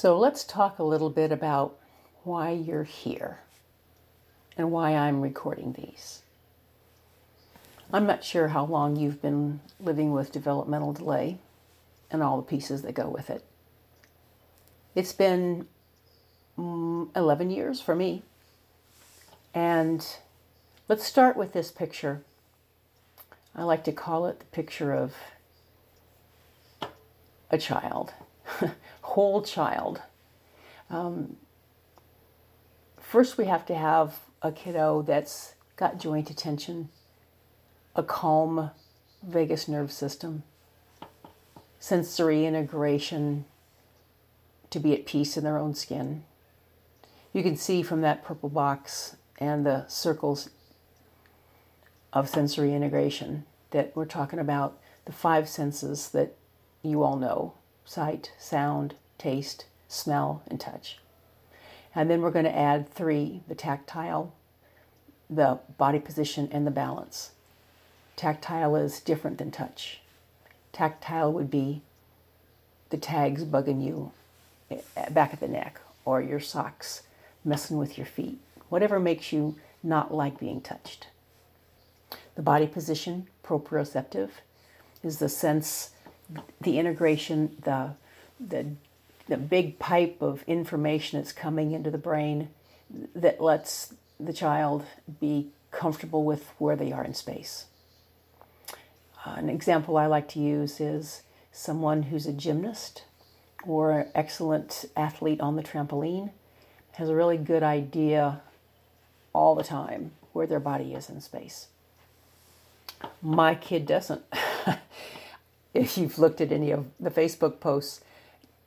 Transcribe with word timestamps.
So 0.00 0.18
let's 0.18 0.44
talk 0.44 0.78
a 0.78 0.82
little 0.82 1.10
bit 1.10 1.30
about 1.30 1.76
why 2.24 2.52
you're 2.52 2.84
here 2.84 3.40
and 4.56 4.72
why 4.72 4.96
I'm 4.96 5.20
recording 5.20 5.74
these. 5.74 6.22
I'm 7.92 8.06
not 8.06 8.24
sure 8.24 8.48
how 8.48 8.64
long 8.64 8.96
you've 8.96 9.20
been 9.20 9.60
living 9.78 10.12
with 10.12 10.32
developmental 10.32 10.94
delay 10.94 11.36
and 12.10 12.22
all 12.22 12.38
the 12.38 12.42
pieces 12.42 12.80
that 12.80 12.94
go 12.94 13.10
with 13.10 13.28
it. 13.28 13.44
It's 14.94 15.12
been 15.12 15.66
mm, 16.58 17.14
11 17.14 17.50
years 17.50 17.82
for 17.82 17.94
me. 17.94 18.22
And 19.52 20.02
let's 20.88 21.04
start 21.04 21.36
with 21.36 21.52
this 21.52 21.70
picture. 21.70 22.22
I 23.54 23.64
like 23.64 23.84
to 23.84 23.92
call 23.92 24.24
it 24.24 24.38
the 24.38 24.46
picture 24.46 24.94
of 24.94 25.14
a 27.50 27.58
child 27.58 28.14
whole 29.02 29.42
child. 29.42 30.02
Um, 30.88 31.36
first, 32.98 33.38
we 33.38 33.46
have 33.46 33.64
to 33.66 33.74
have 33.74 34.18
a 34.42 34.52
kiddo 34.52 35.02
that's 35.02 35.54
got 35.76 35.98
joint 35.98 36.30
attention, 36.30 36.88
a 37.94 38.02
calm 38.02 38.70
vagus 39.22 39.68
nerve 39.68 39.92
system, 39.92 40.42
sensory 41.78 42.46
integration, 42.46 43.44
to 44.70 44.78
be 44.78 44.94
at 44.94 45.06
peace 45.06 45.36
in 45.36 45.44
their 45.44 45.58
own 45.58 45.74
skin. 45.74 46.24
You 47.32 47.42
can 47.42 47.56
see 47.56 47.82
from 47.82 48.00
that 48.02 48.24
purple 48.24 48.48
box 48.48 49.16
and 49.38 49.64
the 49.64 49.86
circles 49.88 50.50
of 52.12 52.28
sensory 52.28 52.74
integration 52.74 53.44
that 53.70 53.92
we're 53.94 54.04
talking 54.04 54.38
about 54.38 54.78
the 55.04 55.12
five 55.12 55.48
senses 55.48 56.08
that 56.10 56.34
you 56.82 57.02
all 57.02 57.16
know 57.16 57.54
sight, 57.84 58.32
sound, 58.38 58.94
taste, 59.18 59.66
smell, 59.88 60.42
and 60.48 60.60
touch. 60.60 60.98
And 61.94 62.08
then 62.08 62.20
we're 62.20 62.30
going 62.30 62.44
to 62.44 62.56
add 62.56 62.88
three 62.88 63.42
the 63.48 63.54
tactile, 63.54 64.32
the 65.28 65.58
body 65.76 65.98
position, 65.98 66.48
and 66.52 66.66
the 66.66 66.70
balance. 66.70 67.30
Tactile 68.16 68.76
is 68.76 69.00
different 69.00 69.38
than 69.38 69.50
touch. 69.50 70.00
Tactile 70.72 71.32
would 71.32 71.50
be 71.50 71.82
the 72.90 72.96
tags 72.96 73.44
bugging 73.44 73.84
you 73.84 74.12
eh, 74.70 75.08
back 75.10 75.32
at 75.32 75.40
the 75.40 75.48
neck 75.48 75.80
or 76.04 76.20
your 76.20 76.40
socks 76.40 77.02
messing 77.44 77.78
with 77.78 77.96
your 77.96 78.06
feet, 78.06 78.38
whatever 78.68 79.00
makes 79.00 79.32
you 79.32 79.56
not 79.82 80.12
like 80.12 80.38
being 80.38 80.60
touched. 80.60 81.08
The 82.34 82.42
body 82.42 82.66
position, 82.66 83.28
proprioceptive, 83.44 84.30
is 85.02 85.18
the 85.18 85.28
sense 85.28 85.90
the 86.60 86.78
integration, 86.78 87.56
the, 87.62 87.94
the, 88.38 88.66
the 89.28 89.36
big 89.36 89.78
pipe 89.78 90.18
of 90.20 90.42
information 90.46 91.18
that's 91.18 91.32
coming 91.32 91.72
into 91.72 91.90
the 91.90 91.98
brain 91.98 92.48
that 93.14 93.40
lets 93.40 93.94
the 94.18 94.32
child 94.32 94.84
be 95.20 95.50
comfortable 95.70 96.24
with 96.24 96.52
where 96.58 96.76
they 96.76 96.92
are 96.92 97.04
in 97.04 97.14
space. 97.14 97.66
Uh, 99.24 99.34
an 99.36 99.48
example 99.48 99.96
I 99.96 100.06
like 100.06 100.28
to 100.30 100.40
use 100.40 100.80
is 100.80 101.22
someone 101.52 102.04
who's 102.04 102.26
a 102.26 102.32
gymnast 102.32 103.04
or 103.66 104.00
an 104.00 104.08
excellent 104.14 104.86
athlete 104.96 105.40
on 105.40 105.56
the 105.56 105.62
trampoline 105.62 106.30
has 106.92 107.08
a 107.08 107.14
really 107.14 107.36
good 107.36 107.62
idea 107.62 108.40
all 109.32 109.54
the 109.54 109.62
time 109.62 110.12
where 110.32 110.46
their 110.46 110.60
body 110.60 110.94
is 110.94 111.08
in 111.08 111.20
space. 111.20 111.68
My 113.22 113.54
kid 113.54 113.86
doesn't. 113.86 114.22
if 115.74 115.96
you've 115.96 116.18
looked 116.18 116.40
at 116.40 116.52
any 116.52 116.70
of 116.70 116.86
the 116.98 117.10
Facebook 117.10 117.60
posts, 117.60 118.00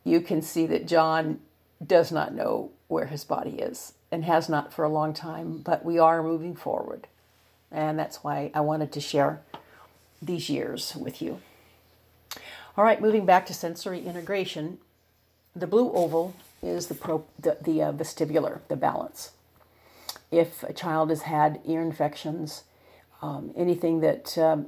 you 0.03 0.21
can 0.21 0.41
see 0.41 0.65
that 0.67 0.87
John 0.87 1.39
does 1.85 2.11
not 2.11 2.33
know 2.33 2.71
where 2.87 3.07
his 3.07 3.23
body 3.23 3.51
is 3.51 3.93
and 4.11 4.25
has 4.25 4.47
not 4.47 4.73
for 4.73 4.85
a 4.85 4.89
long 4.89 5.13
time, 5.13 5.57
but 5.57 5.83
we 5.83 5.97
are 5.97 6.21
moving 6.21 6.55
forward. 6.55 7.07
And 7.71 7.97
that's 7.97 8.23
why 8.23 8.51
I 8.53 8.61
wanted 8.61 8.91
to 8.91 9.01
share 9.01 9.41
these 10.21 10.49
years 10.49 10.95
with 10.95 11.21
you. 11.21 11.39
All 12.77 12.83
right, 12.83 13.01
moving 13.01 13.25
back 13.25 13.45
to 13.47 13.53
sensory 13.53 14.05
integration, 14.05 14.77
the 15.55 15.67
blue 15.67 15.91
oval 15.93 16.35
is 16.61 16.87
the, 16.87 16.95
pro, 16.95 17.25
the, 17.39 17.57
the 17.61 17.81
uh, 17.81 17.91
vestibular, 17.91 18.59
the 18.67 18.75
balance. 18.75 19.31
If 20.31 20.63
a 20.63 20.73
child 20.73 21.09
has 21.09 21.23
had 21.23 21.59
ear 21.65 21.81
infections, 21.81 22.63
um, 23.23 23.51
anything 23.55 24.01
that 24.01 24.37
um, 24.37 24.67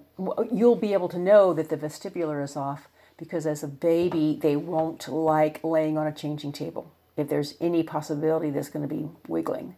you'll 0.50 0.78
be 0.78 0.94
able 0.94 1.10
to 1.10 1.20
know 1.20 1.54
that 1.54 1.68
the 1.68 1.76
vestibular 1.76 2.42
is 2.42 2.56
off 2.56 2.88
because 3.18 3.46
as 3.46 3.64
a 3.64 3.68
baby 3.68 4.40
they 4.42 4.56
won't 4.56 5.10
like 5.10 5.62
laying 5.62 5.98
on 5.98 6.08
a 6.08 6.12
changing 6.14 6.54
table 6.54 6.90
if 7.18 7.28
there's 7.28 7.56
any 7.60 7.84
possibility 7.84 8.50
that's 8.50 8.70
going 8.70 8.88
to 8.88 8.96
be 8.96 9.10
wiggling. 9.28 9.76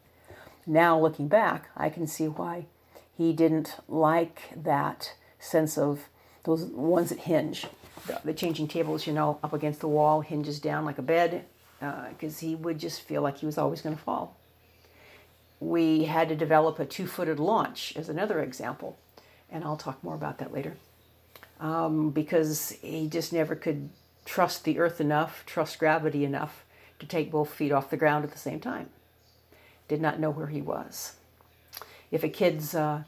Now 0.68 1.00
looking 1.00 1.28
back 1.28 1.70
i 1.76 1.90
can 1.90 2.06
see 2.06 2.28
why 2.28 2.68
he 3.18 3.34
didn't 3.34 3.78
like 3.88 4.44
that 4.56 5.16
sense 5.40 5.76
of 5.76 6.02
those 6.44 6.66
ones 6.66 7.10
that 7.10 7.20
hinge. 7.22 7.66
The, 8.06 8.22
the 8.24 8.34
changing 8.34 8.68
tables 8.68 9.08
you 9.08 9.14
know 9.14 9.40
up 9.42 9.54
against 9.54 9.80
the 9.80 9.88
wall 9.88 10.22
hinges 10.22 10.60
down 10.60 10.86
like 10.86 11.00
a 11.00 11.02
bed 11.02 11.46
because 11.80 12.38
uh, 12.38 12.46
he 12.46 12.54
would 12.54 12.78
just 12.78 13.02
feel 13.02 13.24
like 13.24 13.40
he 13.40 13.48
was 13.48 13.58
always 13.58 13.82
going 13.82 13.96
to 13.96 14.02
fall 14.02 14.37
we 15.60 16.06
had 16.06 16.30
to 16.30 16.36
develop 16.36 16.80
a 16.80 16.86
two 16.86 17.08
footed 17.08 17.40
launch 17.40 17.94
as 17.96 18.10
another 18.10 18.42
example. 18.42 18.98
And 19.50 19.64
I'll 19.64 19.78
talk 19.78 20.04
more 20.04 20.16
about 20.16 20.38
that 20.40 20.54
later. 20.54 20.76
Um, 21.60 22.12
because 22.12 22.72
he 22.82 23.08
just 23.08 23.34
never 23.34 23.56
could 23.56 23.90
trust 24.26 24.64
the 24.64 24.78
earth 24.78 25.02
enough, 25.02 25.44
trust 25.46 25.80
gravity 25.80 26.24
enough 26.24 26.64
to 27.00 27.06
take 27.06 27.32
both 27.32 27.50
feet 27.50 27.72
off 27.72 27.90
the 27.90 27.98
ground 27.98 28.24
at 28.24 28.32
the 28.32 28.38
same 28.38 28.60
time. 28.60 28.90
Did 29.88 30.02
not 30.02 30.20
know 30.20 30.30
where 30.30 30.48
he 30.48 30.62
was. 30.62 31.16
If 32.12 32.24
a 32.24 32.30
kid's 32.30 32.76
uh, 32.76 33.04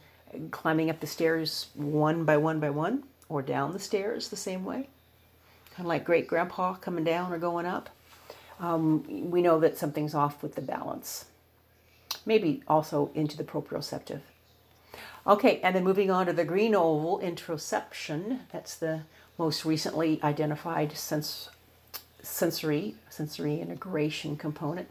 climbing 0.51 0.89
up 0.89 0.99
the 0.99 1.07
stairs 1.07 1.67
one 1.75 2.23
by 2.23 2.37
one 2.37 2.59
by 2.59 2.69
one, 2.69 3.03
or 3.27 3.41
down 3.43 3.73
the 3.73 3.79
stairs 3.79 4.29
the 4.29 4.35
same 4.35 4.66
way, 4.66 4.87
kind 5.75 5.81
of 5.81 5.85
like 5.85 6.03
great 6.03 6.27
grandpa 6.27 6.73
coming 6.73 7.03
down 7.03 7.31
or 7.31 7.37
going 7.37 7.66
up, 7.66 7.89
um, 8.59 9.29
we 9.29 9.41
know 9.41 9.59
that 9.59 9.77
something's 9.77 10.16
off 10.16 10.41
with 10.41 10.55
the 10.55 10.61
balance 10.61 11.25
maybe 12.29 12.63
also 12.67 13.09
into 13.16 13.35
the 13.35 13.44
proprioceptive. 13.44 14.22
Okay, 15.28 15.59
and 15.62 15.75
then 15.75 15.84
moving 15.84 16.09
on 16.09 16.28
to 16.28 16.34
the 16.34 16.45
green 16.45 16.73
oval 16.75 17.19
interoception. 17.19 18.41
That's 18.53 18.75
the 18.75 19.01
most 19.38 19.66
recently 19.66 20.19
identified 20.23 20.95
sense, 20.95 21.50
sensory 22.22 22.95
sensory 23.09 23.59
integration 23.59 24.38
component. 24.38 24.90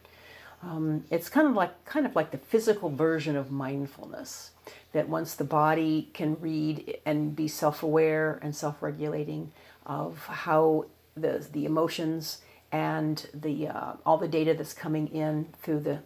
Um, 0.62 1.04
it's 1.10 1.28
kind 1.28 1.46
of 1.46 1.54
like 1.54 1.72
kind 1.84 2.04
of 2.04 2.16
like 2.16 2.32
the 2.32 2.38
physical 2.38 2.90
version 2.90 3.36
of 3.36 3.50
mindfulness. 3.50 4.50
That 4.92 5.08
once 5.08 5.34
the 5.34 5.44
body 5.44 6.10
can 6.12 6.36
read 6.40 6.98
and 7.06 7.36
be 7.36 7.46
self-aware 7.46 8.40
and 8.42 8.54
self-regulating 8.54 9.52
of 9.86 10.26
how 10.26 10.86
the 11.14 11.46
the 11.52 11.64
emotions 11.64 12.42
and 12.72 13.26
the 13.32 13.68
uh, 13.68 13.92
all 14.04 14.18
the 14.18 14.28
data 14.28 14.54
that's 14.54 14.74
coming 14.74 15.06
in 15.08 15.46
through 15.62 15.80
the 15.80 15.98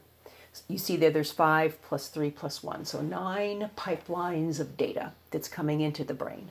you 0.68 0.78
see 0.78 0.96
there 0.96 1.10
there's 1.10 1.32
five 1.32 1.80
plus 1.82 2.08
three 2.08 2.30
plus 2.30 2.62
one. 2.62 2.84
So 2.84 3.00
nine 3.00 3.70
pipelines 3.76 4.60
of 4.60 4.76
data 4.76 5.12
that's 5.30 5.48
coming 5.48 5.80
into 5.80 6.04
the 6.04 6.14
brain. 6.14 6.50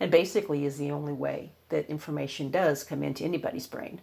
And 0.00 0.10
basically 0.10 0.64
is 0.64 0.78
the 0.78 0.90
only 0.90 1.12
way 1.12 1.50
that 1.68 1.88
information 1.88 2.50
does 2.50 2.82
come 2.82 3.02
into 3.02 3.24
anybody's 3.24 3.66
brain. 3.66 4.00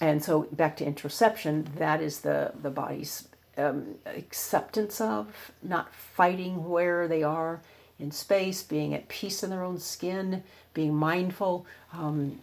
And 0.00 0.22
so 0.24 0.42
back 0.52 0.76
to 0.78 0.84
interoception 0.84 1.76
that 1.76 2.00
is 2.00 2.20
the 2.20 2.52
the 2.60 2.70
body's 2.70 3.28
um, 3.56 3.96
acceptance 4.06 5.00
of 5.00 5.52
not 5.62 5.94
fighting 5.94 6.68
where 6.68 7.06
they 7.06 7.22
are 7.22 7.60
in 7.98 8.10
space 8.10 8.62
being 8.62 8.94
at 8.94 9.08
peace 9.08 9.42
in 9.42 9.50
their 9.50 9.62
own 9.62 9.78
skin 9.78 10.42
being 10.72 10.94
mindful 10.94 11.66
um, 11.92 12.40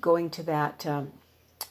going 0.00 0.28
to 0.28 0.42
that 0.42 0.84
um, 0.86 1.10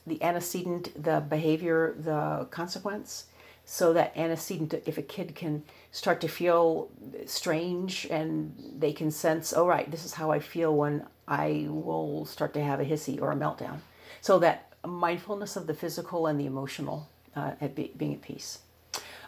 the 0.06 0.22
antecedent, 0.24 1.02
the 1.02 1.20
behavior, 1.20 1.96
the 1.98 2.48
consequence. 2.50 3.26
So 3.66 3.94
that 3.94 4.18
antecedent, 4.18 4.74
if 4.86 4.98
a 4.98 5.02
kid 5.02 5.36
can 5.36 5.64
start 5.92 6.20
to 6.22 6.28
feel 6.28 6.90
strange 7.26 8.08
and 8.10 8.54
they 8.78 8.92
can 8.92 9.12
sense, 9.12 9.54
oh, 9.54 9.68
right, 9.68 9.90
this 9.90 10.04
is 10.04 10.14
how 10.14 10.32
I 10.32 10.40
feel 10.40 10.76
when 10.76 11.06
I 11.28 11.68
will 11.70 12.26
start 12.26 12.54
to 12.56 12.64
have 12.64 12.80
a 12.80 12.86
hissy 12.86 13.22
or 13.22 13.32
a 13.32 13.36
meltdown. 13.36 13.80
So 14.20 14.40
that 14.40 14.74
mindfulness 14.86 15.56
of 15.56 15.68
the 15.68 15.74
physical 15.74 16.28
and 16.28 16.40
the 16.40 16.48
emotional 16.48 17.08
uh, 17.36 17.52
at 17.62 17.76
be, 17.76 17.92
being 17.96 18.14
at 18.16 18.22
peace. 18.22 18.60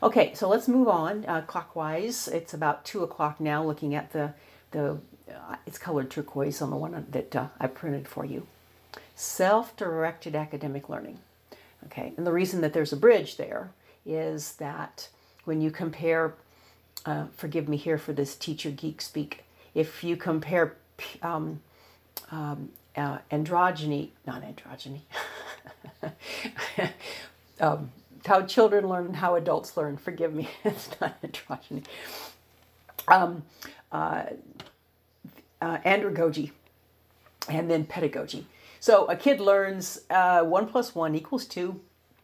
Okay, 0.02 0.34
so 0.34 0.50
let's 0.50 0.68
move 0.68 0.88
on 0.88 1.24
uh, 1.26 1.42
clockwise. 1.42 2.28
It's 2.28 2.54
about 2.54 2.84
two 2.84 3.04
o'clock 3.04 3.40
now. 3.40 3.64
Looking 3.64 3.96
at 3.96 4.12
the 4.12 4.34
the, 4.72 4.98
uh, 5.30 5.56
it's 5.68 5.78
colored 5.78 6.10
turquoise 6.10 6.62
on 6.62 6.72
the 6.72 6.76
one 6.76 7.06
that 7.12 7.36
uh, 7.36 7.48
I 7.60 7.68
printed 7.68 8.08
for 8.08 8.26
you 8.26 8.48
self 9.16 9.76
directed 9.76 10.36
academic 10.36 10.90
learning. 10.90 11.20
Okay, 11.86 12.14
and 12.18 12.26
the 12.26 12.32
reason 12.32 12.62
that 12.62 12.74
there's 12.74 12.94
a 12.94 12.98
bridge 12.98 13.38
there 13.38 13.72
is 14.06 14.54
that 14.54 15.10
when 15.46 15.62
you 15.62 15.72
compare, 15.72 16.34
uh, 17.06 17.26
forgive 17.36 17.68
me 17.68 17.78
here 17.78 17.98
for 17.98 18.14
this 18.14 18.36
teacher 18.36 18.72
geek 18.72 19.02
speak, 19.02 19.44
if 19.74 20.04
you 20.04 20.16
compare 20.16 20.76
um, 21.22 21.62
um, 22.32 22.70
uh, 22.96 23.18
androgyny, 23.32 24.10
not 24.26 24.44
androgyny, 24.44 25.02
um, 27.60 27.92
how 28.26 28.42
children 28.44 28.88
learn, 28.88 29.16
how 29.16 29.36
adults 29.36 29.76
learn. 29.76 29.98
Forgive 29.98 30.34
me, 30.34 30.50
it's 30.64 30.90
not 31.02 31.22
androgyny. 31.22 31.84
Um, 33.08 33.44
uh, 33.92 34.24
uh, 35.62 35.78
andragogy, 35.80 36.52
and 37.50 37.70
then 37.70 37.86
pedagogy. 37.86 38.46
So 38.84 39.06
a 39.06 39.16
kid 39.16 39.40
learns 39.40 40.02
uh, 40.10 40.44
one 40.44 40.68
plus 40.68 40.94
one 40.94 41.16
equals 41.16 41.46
two, 41.46 41.80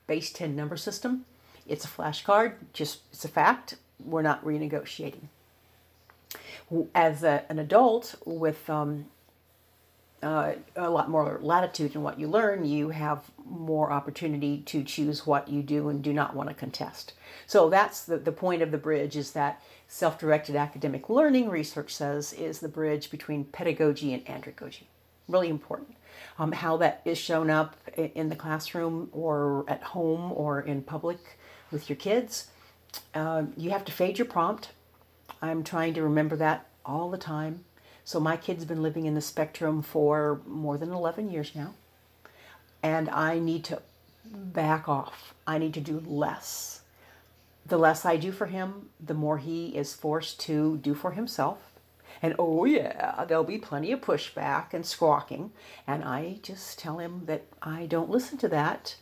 base 0.08 0.30
ten 0.30 0.58
number 0.58 0.76
system. 0.76 1.24
It's 1.66 1.86
a 1.86 1.88
flashcard, 1.88 2.56
just 2.74 3.00
it's 3.14 3.24
a 3.24 3.30
fact. 3.30 3.78
We're 3.98 4.24
not 4.24 4.44
renegotiating. 4.44 5.30
As 6.94 7.24
a, 7.24 7.46
an 7.48 7.60
adult 7.60 8.16
with 8.26 8.70
um, 8.70 9.06
uh, 10.22 10.56
a 10.76 10.90
lot 10.90 11.10
more 11.10 11.40
latitude 11.42 11.96
in 11.96 12.04
what 12.04 12.20
you 12.20 12.28
learn, 12.28 12.66
you 12.66 12.90
have 12.90 13.32
more 13.46 13.90
opportunity 13.90 14.58
to 14.66 14.84
choose 14.84 15.26
what 15.26 15.48
you 15.48 15.64
do 15.64 15.88
and 15.88 16.04
do 16.04 16.12
not 16.12 16.36
want 16.36 16.50
to 16.50 16.54
contest. 16.54 17.14
So 17.48 17.70
that's 17.70 18.04
the, 18.04 18.18
the 18.18 18.34
point 18.34 18.62
of 18.62 18.72
the 18.72 18.78
bridge 18.78 19.16
is 19.16 19.32
that 19.32 19.64
self-directed 19.88 20.58
academic 20.58 21.10
learning, 21.10 21.48
research 21.48 21.96
says, 21.96 22.34
is 22.34 22.60
the 22.60 22.68
bridge 22.68 23.10
between 23.10 23.46
pedagogy 23.46 24.14
and 24.14 24.26
andragogy. 24.26 24.88
Really 25.30 25.48
important. 25.48 25.96
Um, 26.38 26.52
how 26.52 26.78
that 26.78 27.02
is 27.06 27.18
shown 27.18 27.50
up 27.50 27.76
in 27.96 28.30
the 28.30 28.36
classroom 28.36 29.10
or 29.12 29.66
at 29.68 29.84
home 29.84 30.32
or 30.34 30.62
in 30.62 30.82
public 30.82 31.38
with 31.72 31.90
your 31.90 31.98
kids. 31.98 32.48
Uh, 33.14 33.44
you 33.58 33.70
have 33.72 33.86
to 33.86 33.92
fade 33.92 34.18
your 34.18 34.26
prompt. 34.26 34.70
I'm 35.42 35.64
trying 35.64 35.94
to 35.96 36.04
remember 36.04 36.36
that 36.38 36.68
all 36.86 37.10
the 37.10 37.18
time 37.18 37.66
so 38.10 38.20
my 38.20 38.38
kid's 38.38 38.66
been 38.66 38.82
living 38.82 39.06
in 39.06 39.14
the 39.14 39.22
spectrum 39.22 39.84
for 39.84 40.42
more 40.48 40.80
than 40.80 40.92
11 40.92 41.30
years 41.30 41.52
now. 41.54 41.76
And 42.82 43.08
I 43.08 43.38
need 43.38 43.64
to 43.66 43.84
back 44.26 44.90
off. 44.90 45.36
I 45.46 45.60
need 45.60 45.76
to 45.76 45.80
do 45.80 46.00
less. 46.00 46.82
The 47.68 47.78
less 47.78 48.06
I 48.06 48.18
do 48.18 48.32
for 48.32 48.48
him, 48.48 48.90
the 49.00 49.14
more 49.14 49.38
he 49.38 49.78
is 49.78 49.94
forced 49.94 50.40
to 50.40 50.78
do 50.78 50.96
for 50.96 51.12
himself. 51.12 51.69
And 52.22 52.36
oh, 52.38 52.66
yeah, 52.66 53.24
there'll 53.28 53.44
be 53.44 53.58
plenty 53.58 53.92
of 53.92 54.02
pushback 54.02 54.74
and 54.74 54.86
squawking. 54.86 55.52
And 55.88 56.04
I 56.04 56.40
just 56.44 56.80
tell 56.80 56.98
him 56.98 57.24
that 57.26 57.46
I 57.62 57.86
don't 57.86 58.10
listen 58.10 58.38
to 58.40 58.48
that. 58.50 58.96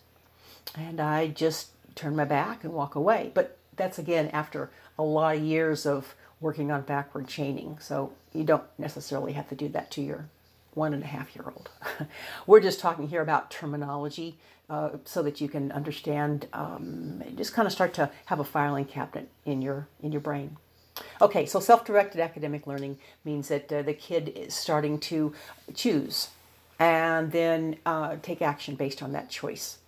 And 0.76 1.00
I 1.00 1.28
just 1.28 1.70
turn 1.96 2.16
my 2.16 2.26
back 2.26 2.64
and 2.64 2.74
walk 2.74 2.96
away. 2.96 3.32
But 3.34 3.58
that's 3.76 4.00
again 4.00 4.30
after 4.30 4.70
a 4.98 5.04
lot 5.04 5.38
of 5.38 5.44
years 5.44 5.86
of 5.86 6.16
working 6.40 6.72
on 6.72 6.82
backward 6.82 7.28
chaining. 7.28 7.78
So 7.80 8.14
you 8.34 8.44
don't 8.44 8.64
necessarily 8.78 9.34
have 9.34 9.50
to 9.50 9.56
do 9.56 9.68
that 9.70 9.90
to 9.92 10.02
your 10.02 10.30
one 10.74 10.94
and 10.94 11.04
a 11.04 11.08
half 11.08 11.36
year 11.36 11.46
old. 11.46 11.70
We're 12.48 12.60
just 12.60 12.80
talking 12.80 13.08
here 13.08 13.22
about 13.22 13.50
terminology 13.50 14.38
uh, 14.70 14.90
so 15.06 15.24
that 15.24 15.42
you 15.42 15.50
can 15.50 15.72
understand, 15.72 16.48
um, 16.54 17.24
just 17.36 17.54
kind 17.54 17.66
of 17.66 17.72
start 17.72 17.94
to 17.96 18.12
have 18.26 18.40
a 18.40 18.44
filing 18.44 18.86
cabinet 18.86 19.30
in 19.46 19.62
your 19.62 19.88
in 20.04 20.12
your 20.12 20.22
brain. 20.22 20.58
Okay, 21.22 21.46
so 21.46 21.60
self-directed 21.60 22.22
academic 22.22 22.68
learning 22.68 22.98
means 23.26 23.48
that 23.48 23.72
uh, 23.72 23.82
the 23.82 23.94
kid 23.94 24.34
is 24.36 24.54
starting 24.54 25.00
to 25.00 25.34
choose 25.74 26.30
and 26.80 27.32
then 27.32 27.78
uh, 27.86 28.18
take 28.22 28.42
action 28.42 28.76
based 28.76 29.02
on 29.02 29.12
that 29.14 29.30
choice. 29.30 29.80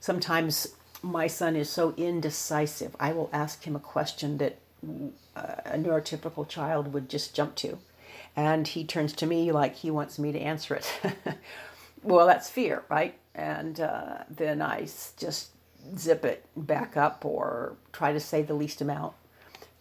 Sometimes 0.00 0.74
my 1.02 1.26
son 1.26 1.56
is 1.56 1.70
so 1.70 1.94
indecisive. 1.96 2.94
I 3.00 3.12
will 3.12 3.30
ask 3.32 3.64
him 3.64 3.76
a 3.76 3.80
question 3.80 4.38
that 4.38 4.58
a 5.36 5.76
neurotypical 5.76 6.48
child 6.48 6.92
would 6.92 7.08
just 7.08 7.34
jump 7.34 7.54
to. 7.56 7.78
And 8.36 8.68
he 8.68 8.84
turns 8.84 9.12
to 9.14 9.26
me 9.26 9.50
like 9.52 9.76
he 9.76 9.90
wants 9.90 10.18
me 10.18 10.32
to 10.32 10.38
answer 10.38 10.74
it. 10.74 10.92
well, 12.02 12.26
that's 12.26 12.48
fear, 12.48 12.84
right? 12.88 13.18
And 13.34 13.80
uh, 13.80 14.18
then 14.30 14.62
I 14.62 14.86
just 15.16 15.50
zip 15.96 16.24
it 16.24 16.44
back 16.56 16.96
up 16.96 17.24
or 17.24 17.76
try 17.92 18.12
to 18.12 18.20
say 18.20 18.42
the 18.42 18.54
least 18.54 18.80
amount. 18.80 19.14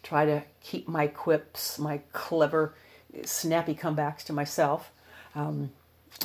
Try 0.08 0.26
to 0.26 0.42
keep 0.62 0.88
my 0.88 1.08
quips, 1.08 1.78
my 1.78 2.00
clever, 2.14 2.74
snappy 3.26 3.76
comebacks 3.76 4.24
to 4.24 4.34
myself. 4.34 4.94
Um, 5.36 5.72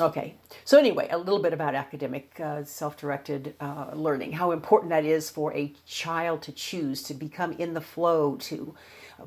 Okay, 0.01 0.37
so 0.65 0.79
anyway, 0.79 1.09
a 1.11 1.19
little 1.19 1.43
bit 1.43 1.53
about 1.53 1.75
academic 1.75 2.41
uh, 2.41 2.65
self 2.65 2.97
directed 2.97 3.55
uh, 3.61 3.91
learning, 3.93 4.33
how 4.33 4.53
important 4.53 4.89
that 4.89 5.05
is 5.05 5.29
for 5.29 5.53
a 5.53 5.75
child 5.85 6.41
to 6.43 6.53
choose, 6.53 7.03
to 7.03 7.13
become 7.13 7.53
in 7.53 7.75
the 7.75 7.81
flow, 7.81 8.37
to 8.37 8.75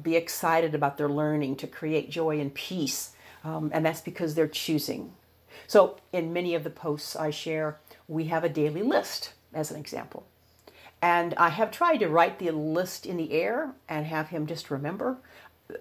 be 0.01 0.15
excited 0.15 0.73
about 0.73 0.97
their 0.97 1.09
learning, 1.09 1.57
to 1.57 1.67
create 1.67 2.09
joy 2.09 2.39
and 2.39 2.51
peace. 2.55 3.11
Um, 3.43 3.69
and 3.73 3.85
that's 3.85 4.01
because 4.01 4.33
they're 4.33 4.47
choosing. 4.47 5.13
So, 5.67 5.97
in 6.11 6.33
many 6.33 6.55
of 6.55 6.63
the 6.63 6.71
posts 6.71 7.15
I 7.15 7.29
share, 7.29 7.77
we 8.07 8.25
have 8.25 8.43
a 8.43 8.49
daily 8.49 8.81
list 8.81 9.33
as 9.53 9.69
an 9.69 9.79
example. 9.79 10.25
And 11.05 11.35
I 11.35 11.49
have 11.49 11.69
tried 11.69 11.97
to 11.97 12.09
write 12.09 12.39
the 12.39 12.49
list 12.49 13.05
in 13.05 13.15
the 13.15 13.31
air 13.33 13.75
and 13.87 14.07
have 14.07 14.29
him 14.29 14.47
just 14.47 14.71
remember. 14.71 15.17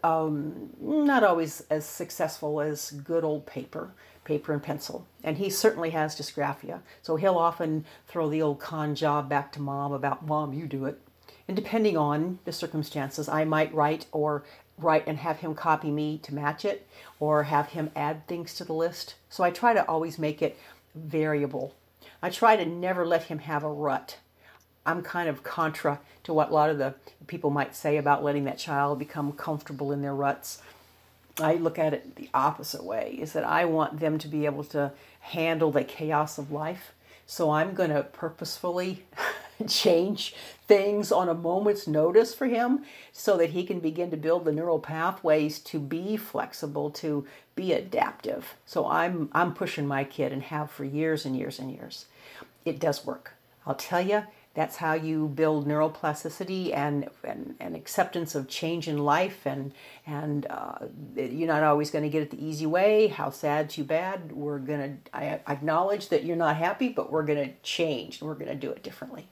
Um, 0.03 0.69
not 0.79 1.25
always 1.25 1.63
as 1.71 1.87
successful 1.87 2.61
as 2.61 2.91
good 2.91 3.25
old 3.25 3.47
paper 3.47 3.95
paper 4.25 4.53
and 4.53 4.63
pencil. 4.63 5.07
And 5.23 5.39
he 5.39 5.49
certainly 5.49 5.91
has 5.91 6.15
dysgraphia. 6.15 6.81
So 7.01 7.17
he'll 7.17 7.39
often 7.39 7.87
throw 8.07 8.29
the 8.29 8.43
old 8.43 8.61
con 8.61 8.95
job 8.95 9.31
back 9.31 9.51
to 9.53 9.63
mom 9.63 9.93
about, 9.93 10.27
Mom, 10.27 10.53
you 10.53 10.67
do 10.67 10.85
it. 10.85 11.01
And 11.49 11.57
depending 11.57 11.97
on 11.97 12.39
the 12.45 12.53
circumstances, 12.53 13.27
I 13.27 13.45
might 13.45 13.73
write 13.75 14.05
or 14.13 14.45
write 14.77 15.05
and 15.07 15.17
have 15.19 15.39
him 15.39 15.55
copy 15.55 15.91
me 15.91 16.19
to 16.19 16.35
match 16.35 16.67
it 16.67 16.87
or 17.19 17.45
have 17.45 17.71
him 17.71 17.91
add 17.97 18.27
things 18.27 18.53
to 18.57 18.65
the 18.65 18.75
list. 18.75 19.15
So 19.31 19.43
I 19.43 19.51
try 19.51 19.73
to 19.73 19.89
always 19.89 20.19
make 20.19 20.43
it 20.43 20.59
variable. 20.95 21.75
I 22.23 22.29
try 22.29 22.57
to 22.57 22.67
never 22.67 23.07
let 23.07 23.25
him 23.25 23.39
have 23.39 23.65
a 23.65 23.73
rut. 23.73 24.19
I'm 24.87 25.03
kind 25.03 25.29
of 25.29 25.43
contra 25.43 26.01
to 26.25 26.33
what 26.33 26.51
a 26.51 26.55
lot 26.55 26.71
of 26.71 26.79
the 26.79 26.95
people 27.27 27.51
might 27.51 27.75
say 27.75 27.97
about 27.97 28.25
letting 28.25 28.45
that 28.45 28.59
child 28.59 28.99
become 28.99 29.33
comfortable 29.33 29.93
in 29.93 30.03
their 30.03 30.15
ruts. 30.15 30.61
I 31.41 31.55
look 31.55 31.79
at 31.79 31.95
it 31.95 32.17
the 32.17 32.29
opposite 32.33 32.85
way 32.85 33.17
is 33.21 33.33
that 33.33 33.45
I 33.45 33.65
want 33.65 34.01
them 34.01 34.19
to 34.19 34.29
be 34.29 34.47
able 34.47 34.65
to 34.65 34.93
handle 35.21 35.71
the 35.71 35.85
chaos 35.85 36.39
of 36.39 36.53
life. 36.53 36.93
So 37.27 37.51
I'm 37.51 37.75
going 37.75 37.91
to 37.91 38.03
purposefully 38.03 39.05
change 39.69 40.35
things 40.67 41.11
on 41.11 41.29
a 41.29 41.35
moment's 41.35 41.87
notice 41.87 42.35
for 42.35 42.47
him 42.47 42.85
so 43.13 43.37
that 43.39 43.51
he 43.51 43.65
can 43.65 43.81
begin 43.81 44.11
to 44.11 44.17
build 44.17 44.45
the 44.45 44.53
neural 44.53 44.79
pathways 44.79 45.59
to 45.61 45.79
be 45.79 46.17
flexible, 46.17 46.91
to 46.91 47.27
be 47.55 47.73
adaptive. 47.73 48.55
So 48.67 48.87
I'm 48.87 49.31
I'm 49.33 49.55
pushing 49.55 49.87
my 49.87 50.05
kid 50.05 50.33
and 50.33 50.43
have 50.43 50.71
for 50.71 50.85
years 50.85 51.25
and 51.25 51.37
years 51.37 51.59
and 51.59 51.71
years. 51.71 52.07
It 52.65 52.79
does 52.79 53.07
work. 53.07 53.35
I'll 53.67 53.75
tell 53.75 54.01
you, 54.01 54.25
that's 54.55 54.77
how 54.77 54.95
you 54.95 55.29
build 55.29 55.67
neuroplasticity 55.67 56.75
and, 56.75 57.09
and, 57.25 57.57
and 57.59 57.75
acceptance 57.75 58.37
of 58.37 58.49
change 58.49 58.87
in 58.87 58.99
life. 58.99 59.45
And, 59.45 59.73
and 60.07 60.47
uh, 60.49 60.87
you're 61.17 61.49
not 61.49 61.65
always 61.65 61.91
going 61.91 62.05
to 62.05 62.09
get 62.09 62.23
it 62.23 62.31
the 62.31 62.45
easy 62.45 62.65
way. 62.65 63.09
How 63.09 63.31
sad, 63.31 63.69
too 63.69 63.85
bad. 63.85 64.31
We're 64.33 64.61
going 64.61 65.01
to, 65.05 65.17
I 65.17 65.41
acknowledge 65.49 66.09
that 66.11 66.25
you're 66.25 66.37
not 66.37 66.57
happy, 66.57 66.89
but 66.89 67.11
we're 67.11 67.25
going 67.25 67.49
to 67.49 67.55
change. 67.63 68.23
We're 68.23 68.35
going 68.35 68.47
to 68.47 68.55
do 68.55 68.71
it 68.71 68.85
differently. 68.85 69.27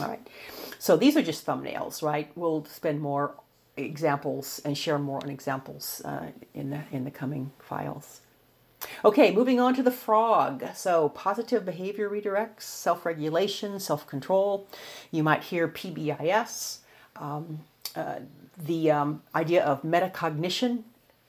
All 0.00 0.08
right. 0.08 0.26
So 0.78 0.96
these 0.96 1.16
are 1.16 1.22
just 1.22 1.46
thumbnails, 1.46 2.02
right? 2.02 2.30
We'll 2.34 2.64
spend 2.66 3.00
more 3.00 3.34
examples 3.78 4.60
and 4.66 4.76
share 4.76 4.98
more 4.98 5.22
on 5.22 5.30
examples 5.30 6.02
uh, 6.04 6.26
in, 6.52 6.70
the, 6.70 6.82
in 6.92 7.04
the 7.04 7.10
coming 7.10 7.52
files. 7.58 8.20
Okay, 9.04 9.32
moving 9.32 9.60
on 9.60 9.74
to 9.74 9.82
the 9.82 9.90
frog. 9.90 10.64
So, 10.74 11.08
positive 11.10 11.64
behavior 11.64 12.08
redirects, 12.08 12.62
self 12.62 13.04
regulation, 13.04 13.80
self 13.80 14.06
control. 14.06 14.66
You 15.10 15.22
might 15.22 15.44
hear 15.44 15.68
PBIS, 15.68 16.78
um, 17.16 17.60
uh, 17.96 18.20
the 18.56 18.90
um, 18.90 19.22
idea 19.34 19.64
of 19.64 19.82
metacognition. 19.82 20.82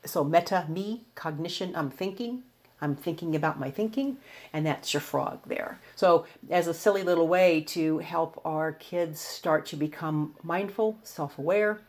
So, 0.05 0.23
meta, 0.23 0.65
me, 0.69 1.05
cognition, 1.15 1.75
I'm 1.75 1.89
thinking. 1.89 2.43
I'm 2.81 2.95
thinking 2.97 3.33
about 3.33 3.61
my 3.61 3.71
thinking, 3.71 4.17
and 4.51 4.65
that's 4.65 4.93
your 4.93 4.99
frog 4.99 5.39
there. 5.45 5.79
So, 5.95 6.25
as 6.49 6.67
a 6.67 6.73
silly 6.73 7.01
little 7.01 7.29
way 7.29 7.61
to 7.67 7.99
help 7.99 8.41
our 8.43 8.73
kids 8.73 9.21
start 9.21 9.65
to 9.67 9.77
become 9.77 10.35
mindful, 10.43 10.99
self 11.01 11.37
aware, 11.37 11.79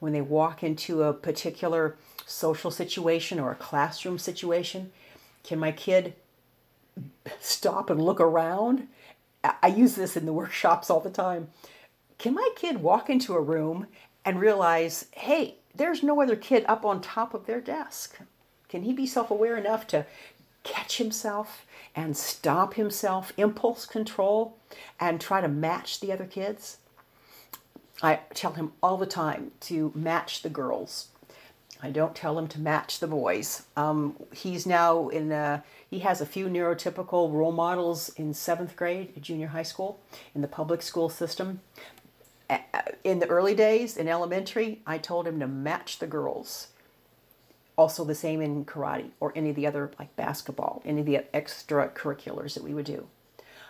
when 0.00 0.12
they 0.12 0.20
walk 0.20 0.64
into 0.64 1.04
a 1.04 1.12
particular 1.12 1.96
social 2.26 2.72
situation 2.72 3.38
or 3.38 3.52
a 3.52 3.56
classroom 3.56 4.18
situation, 4.18 4.90
can 5.42 5.58
my 5.58 5.72
kid 5.72 6.14
stop 7.40 7.90
and 7.90 8.00
look 8.00 8.20
around? 8.20 8.88
I 9.42 9.68
use 9.68 9.94
this 9.94 10.16
in 10.16 10.26
the 10.26 10.32
workshops 10.42 10.90
all 10.90 11.00
the 11.00 11.10
time. 11.10 11.48
Can 12.18 12.34
my 12.34 12.50
kid 12.56 12.82
walk 12.82 13.08
into 13.08 13.34
a 13.34 13.40
room 13.40 13.86
and 14.24 14.40
realize, 14.40 15.06
hey, 15.12 15.56
there's 15.74 16.02
no 16.02 16.20
other 16.20 16.36
kid 16.36 16.64
up 16.68 16.84
on 16.84 17.00
top 17.00 17.32
of 17.32 17.46
their 17.46 17.60
desk? 17.60 18.18
Can 18.68 18.82
he 18.82 18.92
be 18.92 19.06
self 19.06 19.30
aware 19.30 19.56
enough 19.56 19.86
to 19.88 20.06
catch 20.62 20.98
himself 20.98 21.64
and 21.96 22.16
stop 22.16 22.74
himself, 22.74 23.32
impulse 23.36 23.86
control, 23.86 24.58
and 24.98 25.20
try 25.20 25.40
to 25.40 25.48
match 25.48 26.00
the 26.00 26.12
other 26.12 26.26
kids? 26.26 26.78
I 28.02 28.20
tell 28.34 28.52
him 28.52 28.72
all 28.82 28.96
the 28.96 29.06
time 29.06 29.52
to 29.60 29.92
match 29.94 30.42
the 30.42 30.48
girls 30.48 31.08
I 31.82 31.90
don't 31.90 32.14
tell 32.14 32.38
him 32.38 32.46
to 32.48 32.60
match 32.60 33.00
the 33.00 33.06
boys. 33.06 33.62
Um, 33.76 34.16
he's 34.34 34.66
now 34.66 35.08
in, 35.08 35.32
a, 35.32 35.64
he 35.88 36.00
has 36.00 36.20
a 36.20 36.26
few 36.26 36.46
neurotypical 36.46 37.32
role 37.32 37.52
models 37.52 38.10
in 38.16 38.34
seventh 38.34 38.76
grade 38.76 39.20
junior 39.22 39.48
high 39.48 39.62
school 39.62 40.00
in 40.34 40.42
the 40.42 40.48
public 40.48 40.82
school 40.82 41.08
system. 41.08 41.60
In 43.04 43.20
the 43.20 43.28
early 43.28 43.54
days 43.54 43.96
in 43.96 44.08
elementary, 44.08 44.82
I 44.86 44.98
told 44.98 45.26
him 45.26 45.40
to 45.40 45.46
match 45.46 46.00
the 46.00 46.06
girls. 46.06 46.68
Also, 47.76 48.04
the 48.04 48.14
same 48.14 48.42
in 48.42 48.64
karate 48.66 49.10
or 49.20 49.32
any 49.34 49.50
of 49.50 49.56
the 49.56 49.66
other, 49.66 49.90
like 49.98 50.14
basketball, 50.16 50.82
any 50.84 51.00
of 51.00 51.06
the 51.06 51.24
extracurriculars 51.32 52.54
that 52.54 52.64
we 52.64 52.74
would 52.74 52.84
do. 52.84 53.06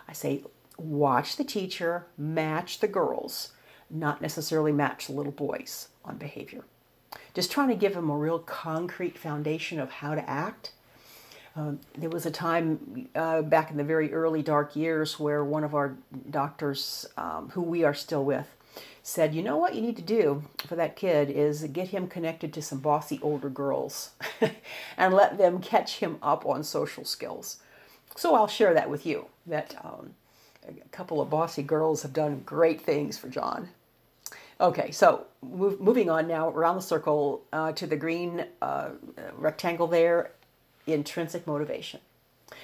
I 0.09 0.13
say, 0.13 0.43
watch 0.77 1.37
the 1.37 1.45
teacher 1.45 2.07
match 2.17 2.79
the 2.79 2.87
girls, 2.87 3.53
not 3.89 4.21
necessarily 4.21 4.73
match 4.73 5.07
the 5.07 5.13
little 5.13 5.31
boys 5.31 5.89
on 6.03 6.17
behavior 6.17 6.65
just 7.33 7.51
trying 7.51 7.69
to 7.69 7.75
give 7.75 7.93
them 7.93 8.09
a 8.09 8.17
real 8.17 8.39
concrete 8.39 9.17
foundation 9.17 9.79
of 9.79 9.91
how 9.91 10.15
to 10.15 10.29
act. 10.29 10.71
Um, 11.55 11.79
there 11.97 12.09
was 12.09 12.25
a 12.25 12.31
time 12.31 13.09
uh, 13.13 13.41
back 13.41 13.71
in 13.71 13.77
the 13.77 13.83
very 13.83 14.13
early 14.13 14.41
dark 14.41 14.75
years 14.75 15.19
where 15.19 15.43
one 15.43 15.63
of 15.63 15.75
our 15.75 15.97
doctors, 16.29 17.05
um, 17.17 17.49
who 17.49 17.61
we 17.61 17.83
are 17.83 17.93
still 17.93 18.23
with, 18.23 18.47
said, 19.03 19.35
You 19.35 19.43
know 19.43 19.57
what 19.57 19.75
you 19.75 19.81
need 19.81 19.97
to 19.97 20.01
do 20.01 20.43
for 20.65 20.75
that 20.75 20.95
kid 20.95 21.29
is 21.29 21.63
get 21.63 21.89
him 21.89 22.07
connected 22.07 22.53
to 22.53 22.61
some 22.61 22.79
bossy 22.79 23.19
older 23.21 23.49
girls 23.49 24.11
and 24.97 25.13
let 25.13 25.37
them 25.37 25.59
catch 25.59 25.97
him 25.97 26.17
up 26.21 26.45
on 26.45 26.63
social 26.63 27.03
skills. 27.03 27.57
So 28.15 28.35
I'll 28.35 28.47
share 28.47 28.73
that 28.73 28.89
with 28.89 29.05
you 29.05 29.27
that 29.45 29.75
um, 29.83 30.13
a 30.67 30.73
couple 30.89 31.21
of 31.21 31.29
bossy 31.29 31.63
girls 31.63 32.03
have 32.03 32.13
done 32.13 32.43
great 32.45 32.81
things 32.81 33.17
for 33.17 33.29
John. 33.29 33.69
Okay, 34.61 34.91
so 34.91 35.25
move, 35.41 35.81
moving 35.81 36.07
on 36.07 36.27
now 36.27 36.49
around 36.49 36.75
the 36.75 36.83
circle 36.83 37.43
uh, 37.51 37.71
to 37.71 37.87
the 37.87 37.95
green 37.95 38.45
uh, 38.61 38.89
rectangle 39.33 39.87
there, 39.87 40.33
intrinsic 40.85 41.47
motivation. 41.47 41.99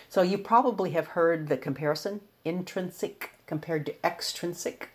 So 0.08 0.22
you 0.22 0.38
probably 0.38 0.92
have 0.92 1.08
heard 1.08 1.48
the 1.48 1.58
comparison, 1.58 2.22
intrinsic 2.46 3.32
compared 3.48 3.88
to 3.88 4.06
extrinsic. 4.06 4.90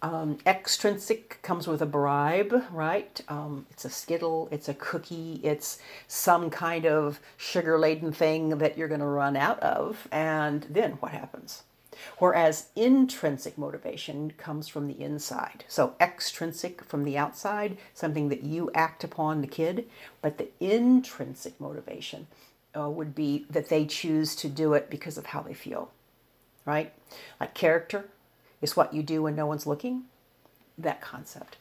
Um, 0.00 0.38
extrinsic 0.46 1.40
comes 1.42 1.66
with 1.66 1.82
a 1.82 1.86
bribe, 1.86 2.64
right? 2.70 3.20
Um, 3.28 3.66
it's 3.70 3.84
a 3.84 3.90
skittle, 3.90 4.48
it's 4.50 4.68
a 4.68 4.74
cookie, 4.74 5.40
it's 5.42 5.78
some 6.08 6.48
kind 6.48 6.86
of 6.86 7.20
sugar 7.36 7.78
laden 7.78 8.12
thing 8.12 8.58
that 8.58 8.78
you're 8.78 8.88
going 8.88 9.00
to 9.00 9.06
run 9.06 9.36
out 9.36 9.60
of. 9.60 10.08
And 10.10 10.66
then 10.70 10.92
what 10.92 11.12
happens? 11.12 11.64
Whereas 12.18 12.68
intrinsic 12.76 13.56
motivation 13.58 14.32
comes 14.36 14.68
from 14.68 14.86
the 14.86 15.00
inside. 15.00 15.64
So 15.68 15.94
extrinsic 16.00 16.84
from 16.84 17.04
the 17.04 17.18
outside, 17.18 17.76
something 17.92 18.28
that 18.28 18.42
you 18.42 18.70
act 18.74 19.04
upon 19.04 19.40
the 19.40 19.46
kid, 19.46 19.88
but 20.22 20.38
the 20.38 20.48
intrinsic 20.60 21.60
motivation 21.60 22.26
uh, 22.76 22.88
would 22.90 23.14
be 23.14 23.46
that 23.50 23.68
they 23.68 23.86
choose 23.86 24.34
to 24.36 24.48
do 24.48 24.74
it 24.74 24.90
because 24.90 25.16
of 25.16 25.26
how 25.26 25.42
they 25.42 25.54
feel, 25.54 25.90
right? 26.64 26.92
Like 27.40 27.54
character 27.54 28.08
is 28.60 28.76
what 28.76 28.94
you 28.94 29.02
do 29.02 29.22
when 29.22 29.36
no 29.36 29.46
one's 29.46 29.66
looking, 29.66 30.04
that 30.78 31.00
concept. 31.00 31.56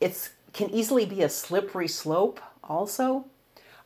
It 0.00 0.30
can 0.52 0.70
easily 0.70 1.06
be 1.06 1.22
a 1.22 1.28
slippery 1.28 1.88
slope 1.88 2.40
also. 2.62 3.26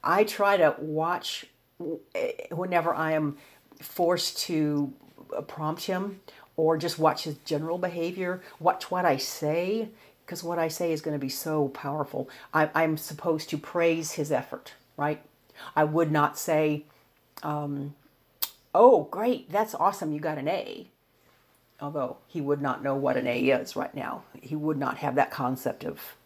I 0.02 0.24
try 0.24 0.56
to 0.56 0.74
watch 0.78 1.46
eh, 2.14 2.32
whenever 2.50 2.94
I 2.94 3.12
am 3.12 3.36
forced 3.80 4.38
to 4.40 4.92
uh, 5.36 5.40
prompt 5.42 5.84
him 5.84 6.20
or 6.56 6.76
just 6.76 6.98
watch 6.98 7.24
his 7.24 7.36
general 7.44 7.78
behavior, 7.78 8.42
watch 8.58 8.90
what 8.90 9.04
I 9.04 9.16
say, 9.16 9.88
because 10.26 10.42
what 10.42 10.58
I 10.58 10.68
say 10.68 10.92
is 10.92 11.00
going 11.00 11.14
to 11.14 11.20
be 11.20 11.28
so 11.28 11.68
powerful. 11.68 12.28
I, 12.52 12.70
I'm 12.74 12.96
supposed 12.96 13.48
to 13.50 13.58
praise 13.58 14.12
his 14.12 14.32
effort, 14.32 14.74
right? 14.96 15.22
I 15.76 15.84
would 15.84 16.10
not 16.10 16.38
say, 16.38 16.84
um, 17.42 17.94
oh, 18.74 19.04
great, 19.04 19.50
that's 19.50 19.74
awesome, 19.74 20.12
you 20.12 20.20
got 20.20 20.38
an 20.38 20.48
A. 20.48 20.88
Although 21.80 22.16
he 22.26 22.40
would 22.40 22.60
not 22.60 22.82
know 22.82 22.96
what 22.96 23.16
an 23.16 23.28
A 23.28 23.38
is 23.50 23.76
right 23.76 23.94
now. 23.94 24.24
He 24.42 24.56
would 24.56 24.78
not 24.78 24.98
have 24.98 25.14
that 25.14 25.30
concept 25.30 25.84
of 25.84 26.16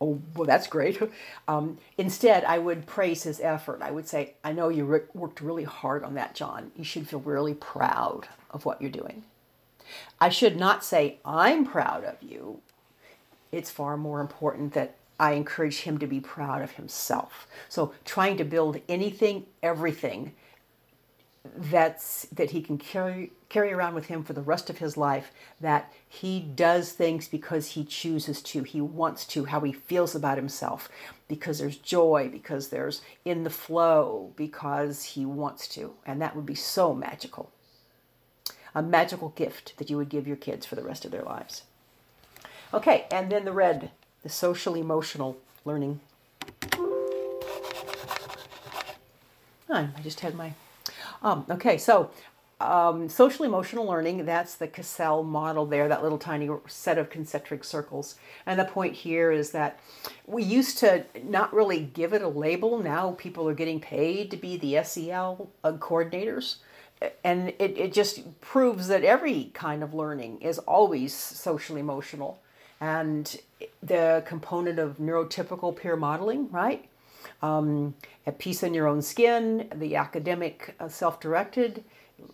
oh, 0.00 0.20
well, 0.34 0.46
that's 0.46 0.66
great. 0.66 1.00
Um, 1.48 1.78
instead, 1.98 2.44
I 2.44 2.58
would 2.58 2.86
praise 2.86 3.24
his 3.24 3.40
effort. 3.40 3.82
I 3.82 3.90
would 3.90 4.06
say, 4.06 4.34
I 4.44 4.52
know 4.52 4.68
you 4.68 4.84
re- 4.84 5.00
worked 5.14 5.40
really 5.40 5.64
hard 5.64 6.04
on 6.04 6.14
that, 6.14 6.34
John. 6.36 6.70
You 6.76 6.84
should 6.84 7.08
feel 7.08 7.18
really 7.20 7.54
proud 7.54 8.28
of 8.50 8.64
what 8.64 8.80
you're 8.80 8.90
doing. 8.90 9.24
I 10.20 10.28
should 10.28 10.56
not 10.56 10.84
say, 10.84 11.18
I'm 11.24 11.66
proud 11.66 12.04
of 12.04 12.22
you. 12.22 12.60
It's 13.50 13.70
far 13.70 13.96
more 13.96 14.20
important 14.20 14.74
that 14.74 14.94
I 15.18 15.32
encourage 15.32 15.80
him 15.80 15.98
to 15.98 16.06
be 16.06 16.20
proud 16.20 16.62
of 16.62 16.72
himself. 16.72 17.48
So, 17.68 17.92
trying 18.04 18.36
to 18.36 18.44
build 18.44 18.80
anything, 18.88 19.46
everything 19.62 20.32
that's 21.44 22.26
that 22.32 22.50
he 22.50 22.60
can 22.60 22.76
carry 22.76 23.32
carry 23.48 23.72
around 23.72 23.94
with 23.94 24.06
him 24.06 24.22
for 24.22 24.34
the 24.34 24.42
rest 24.42 24.68
of 24.68 24.78
his 24.78 24.96
life 24.96 25.32
that 25.60 25.92
he 26.06 26.38
does 26.38 26.92
things 26.92 27.28
because 27.28 27.68
he 27.68 27.84
chooses 27.84 28.42
to. 28.42 28.62
He 28.62 28.80
wants 28.80 29.24
to. 29.26 29.46
How 29.46 29.60
he 29.60 29.72
feels 29.72 30.14
about 30.14 30.36
himself. 30.36 30.88
Because 31.28 31.58
there's 31.58 31.76
joy 31.76 32.28
because 32.30 32.68
there's 32.68 33.00
in 33.24 33.44
the 33.44 33.50
flow 33.50 34.32
because 34.36 35.04
he 35.04 35.24
wants 35.24 35.66
to. 35.68 35.94
And 36.04 36.20
that 36.20 36.36
would 36.36 36.46
be 36.46 36.54
so 36.54 36.94
magical. 36.94 37.50
A 38.74 38.82
magical 38.82 39.30
gift 39.30 39.74
that 39.78 39.88
you 39.88 39.96
would 39.96 40.10
give 40.10 40.28
your 40.28 40.36
kids 40.36 40.66
for 40.66 40.74
the 40.74 40.84
rest 40.84 41.04
of 41.04 41.10
their 41.10 41.22
lives. 41.22 41.62
Okay 42.74 43.06
and 43.10 43.32
then 43.32 43.44
the 43.44 43.52
red 43.52 43.90
the 44.22 44.28
social 44.28 44.74
emotional 44.74 45.38
learning. 45.64 46.00
I 49.70 49.88
just 50.02 50.20
had 50.20 50.34
my 50.34 50.52
um, 51.22 51.44
okay, 51.50 51.78
so 51.78 52.10
um, 52.60 53.08
social 53.08 53.46
emotional 53.46 53.86
learning, 53.86 54.26
that's 54.26 54.54
the 54.54 54.68
CASEL 54.68 55.24
model 55.24 55.64
there, 55.64 55.88
that 55.88 56.02
little 56.02 56.18
tiny 56.18 56.48
set 56.66 56.98
of 56.98 57.08
concentric 57.08 57.64
circles. 57.64 58.16
And 58.44 58.60
the 58.60 58.64
point 58.64 58.94
here 58.94 59.32
is 59.32 59.52
that 59.52 59.80
we 60.26 60.42
used 60.42 60.78
to 60.78 61.04
not 61.24 61.54
really 61.54 61.80
give 61.80 62.12
it 62.12 62.22
a 62.22 62.28
label. 62.28 62.78
Now 62.78 63.12
people 63.12 63.48
are 63.48 63.54
getting 63.54 63.80
paid 63.80 64.30
to 64.30 64.36
be 64.36 64.56
the 64.58 64.82
SEL 64.84 65.50
coordinators. 65.64 66.56
And 67.24 67.48
it, 67.58 67.78
it 67.78 67.92
just 67.94 68.40
proves 68.42 68.88
that 68.88 69.04
every 69.04 69.50
kind 69.54 69.82
of 69.82 69.94
learning 69.94 70.42
is 70.42 70.58
always 70.58 71.14
social 71.14 71.76
emotional. 71.76 72.40
And 72.78 73.38
the 73.82 74.22
component 74.26 74.78
of 74.78 74.98
neurotypical 74.98 75.74
peer 75.76 75.96
modeling, 75.96 76.50
right? 76.50 76.86
Um, 77.42 77.94
at 78.26 78.38
peace 78.38 78.62
in 78.62 78.74
your 78.74 78.86
own 78.86 79.02
skin, 79.02 79.68
the 79.74 79.96
academic 79.96 80.74
uh, 80.80 80.88
self 80.88 81.20
directed 81.20 81.84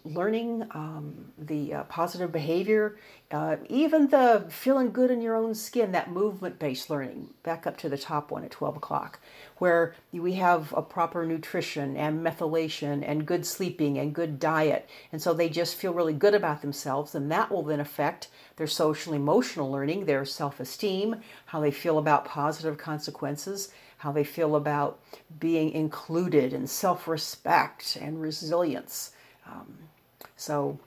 learning, 0.04 0.66
um, 0.72 1.32
the 1.38 1.74
uh, 1.74 1.82
positive 1.84 2.32
behavior, 2.32 2.96
uh, 3.30 3.56
even 3.68 4.08
the 4.08 4.44
feeling 4.48 4.92
good 4.92 5.10
in 5.10 5.20
your 5.20 5.36
own 5.36 5.54
skin, 5.54 5.92
that 5.92 6.10
movement 6.10 6.58
based 6.58 6.90
learning, 6.90 7.28
back 7.42 7.66
up 7.66 7.76
to 7.76 7.88
the 7.88 7.98
top 7.98 8.30
one 8.30 8.44
at 8.44 8.50
12 8.50 8.76
o'clock, 8.76 9.18
where 9.58 9.94
we 10.12 10.34
have 10.34 10.72
a 10.76 10.82
proper 10.82 11.26
nutrition 11.26 11.96
and 11.96 12.24
methylation 12.24 13.02
and 13.06 13.26
good 13.26 13.44
sleeping 13.44 13.98
and 13.98 14.14
good 14.14 14.38
diet. 14.38 14.88
And 15.12 15.20
so 15.20 15.34
they 15.34 15.48
just 15.48 15.74
feel 15.74 15.92
really 15.94 16.14
good 16.14 16.34
about 16.34 16.62
themselves, 16.62 17.14
and 17.14 17.30
that 17.32 17.50
will 17.50 17.62
then 17.62 17.80
affect 17.80 18.28
their 18.56 18.66
social 18.66 19.12
emotional 19.12 19.70
learning, 19.70 20.06
their 20.06 20.24
self 20.24 20.60
esteem, 20.60 21.16
how 21.46 21.60
they 21.60 21.70
feel 21.70 21.98
about 21.98 22.24
positive 22.24 22.78
consequences 22.78 23.70
how 23.98 24.12
they 24.12 24.24
feel 24.24 24.56
about 24.56 25.00
being 25.40 25.70
included 25.72 26.52
and 26.52 26.68
self 26.68 27.08
respect 27.08 27.96
and 28.00 28.20
resilience. 28.20 29.12
Um, 29.46 29.78
so 30.36 30.78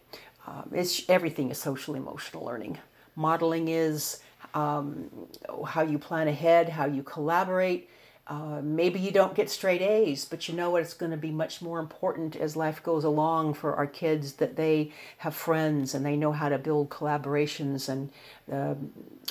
um, 0.48 0.70
it's 0.74 1.08
everything 1.10 1.50
is 1.50 1.58
social 1.58 1.96
emotional 1.96 2.46
learning. 2.46 2.78
Modeling 3.16 3.68
is 3.68 4.22
um, 4.54 5.10
how 5.66 5.82
you 5.82 6.00
plan 6.00 6.28
ahead, 6.28 6.70
how 6.70 6.86
you 6.86 7.04
collaborate, 7.04 7.90
uh, 8.30 8.62
maybe 8.64 9.00
you 9.00 9.10
don't 9.10 9.34
get 9.34 9.50
straight 9.50 9.82
A's, 9.82 10.24
but 10.24 10.48
you 10.48 10.54
know 10.54 10.70
what? 10.70 10.84
It's 10.84 10.94
going 10.94 11.10
to 11.12 11.18
be 11.18 11.32
much 11.32 11.64
more 11.64 11.80
important 11.80 12.36
as 12.36 12.56
life 12.56 12.84
goes 12.84 13.04
along 13.04 13.56
for 13.56 13.76
our 13.76 13.88
kids 13.88 14.34
that 14.34 14.56
they 14.56 14.92
have 15.18 15.34
friends 15.34 15.96
and 15.96 16.06
they 16.06 16.16
know 16.16 16.32
how 16.32 16.48
to 16.48 16.60
build 16.60 16.92
collaborations 16.92 17.90
and 17.90 18.12
uh, 18.52 18.76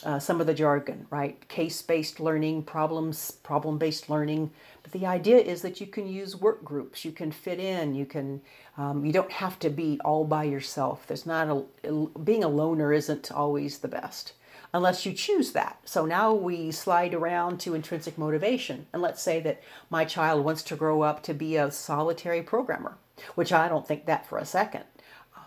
uh, 0.05 0.19
some 0.19 0.41
of 0.41 0.49
the 0.49 0.55
jargon, 0.55 1.07
right? 1.11 1.49
Case 1.49 1.81
based 1.81 2.19
learning, 2.19 2.65
problems, 2.65 3.31
problem 3.31 3.79
based 3.79 4.11
learning. 4.11 4.51
But 4.83 4.91
the 4.91 5.07
idea 5.07 5.39
is 5.39 5.63
that 5.63 5.81
you 5.81 5.87
can 5.87 6.09
use 6.09 6.35
work 6.35 6.65
groups, 6.65 7.05
you 7.05 7.13
can 7.13 7.31
fit 7.31 7.61
in, 7.61 7.95
you 7.95 8.05
can, 8.05 8.41
um, 8.77 9.05
you 9.05 9.13
don't 9.13 9.31
have 9.31 9.61
to 9.61 9.71
be 9.71 10.01
all 10.05 10.25
by 10.25 10.43
yourself. 10.43 11.07
There's 11.07 11.27
not 11.27 11.49
a, 11.85 12.07
being 12.19 12.43
a 12.43 12.49
loner 12.49 12.93
isn't 12.93 13.31
always 13.31 13.79
the 13.79 13.89
best 13.89 14.33
unless 14.73 15.07
you 15.07 15.13
choose 15.13 15.53
that. 15.53 15.81
So 15.85 16.05
now 16.05 16.33
we 16.33 16.71
slide 16.71 17.15
around 17.15 17.61
to 17.61 17.75
intrinsic 17.75 18.19
motivation. 18.19 18.87
And 18.93 19.03
let's 19.03 19.23
say 19.23 19.41
that 19.41 19.63
my 19.91 20.05
child 20.05 20.45
wants 20.45 20.63
to 20.65 20.77
grow 20.77 21.03
up 21.03 21.23
to 21.25 21.35
be 21.35 21.57
a 21.57 21.71
solitary 21.71 22.43
programmer, 22.43 22.97
which 23.35 23.53
I 23.53 23.69
don't 23.69 23.87
think 23.87 24.07
that 24.07 24.27
for 24.27 24.39
a 24.39 24.45
second. 24.45 24.85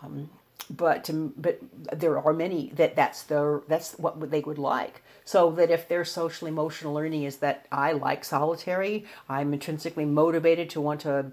Um, 0.04 0.30
but 0.70 1.10
but 1.38 1.60
there 1.92 2.20
are 2.20 2.34
many 2.34 2.72
that 2.76 2.96
that's 2.96 3.24
the 3.24 3.62
that's 3.68 3.94
what 3.94 4.32
they 4.32 4.42
would 4.42 4.58
like 4.58 5.04
so 5.32 5.50
that 5.52 5.72
if 5.72 5.88
their 5.88 6.04
social 6.04 6.46
emotional 6.46 6.94
learning 6.94 7.24
is 7.24 7.38
that 7.38 7.66
i 7.72 7.94
like 7.94 8.26
solitary 8.26 9.06
i'm 9.30 9.54
intrinsically 9.54 10.04
motivated 10.04 10.70
to 10.70 10.82
want 10.82 11.00
to 11.00 11.32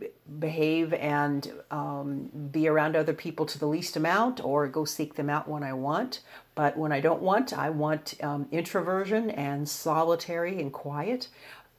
b- 0.00 0.08
behave 0.40 0.92
and 0.94 1.52
um, 1.70 2.28
be 2.50 2.66
around 2.66 2.96
other 2.96 3.12
people 3.12 3.46
to 3.46 3.58
the 3.58 3.66
least 3.66 3.96
amount 3.96 4.44
or 4.44 4.66
go 4.66 4.84
seek 4.84 5.14
them 5.14 5.30
out 5.30 5.48
when 5.48 5.62
i 5.62 5.72
want. 5.72 6.20
But 6.56 6.76
when 6.76 6.90
i 6.90 7.00
don't 7.00 7.22
want 7.22 7.56
i 7.56 7.70
want 7.70 8.14
um, 8.22 8.48
introversion 8.50 9.30
and 9.30 9.68
solitary 9.68 10.60
and 10.60 10.72
quiet. 10.72 11.28